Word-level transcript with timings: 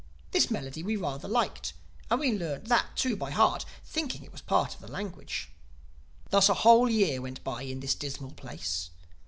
This 0.31 0.49
melody 0.49 0.81
we 0.81 0.95
rather 0.95 1.27
liked; 1.27 1.73
and 2.09 2.19
we 2.19 2.35
learned 2.35 2.65
that 2.65 2.95
too 2.95 3.15
by 3.15 3.29
heart—thinking 3.29 4.23
it 4.23 4.31
was 4.31 4.41
part 4.41 4.73
of 4.73 4.81
the 4.81 4.87
language. 4.87 5.51
"Thus 6.31 6.49
a 6.49 6.55
whole 6.55 6.89
year 6.89 7.21
went 7.21 7.43
by 7.43 7.61
in 7.61 7.81
this 7.81 7.93
dismal 7.93 8.31
place. 8.31 8.89